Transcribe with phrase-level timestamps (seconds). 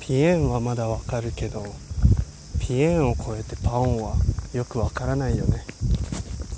[0.00, 1.62] ピエンはまだわかるけど
[2.58, 4.14] ピエンを超えてパオンは
[4.54, 5.64] よくわからないよね。